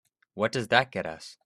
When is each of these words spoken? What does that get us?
What 0.33 0.51
does 0.51 0.69
that 0.69 0.91
get 0.91 1.05
us? 1.05 1.37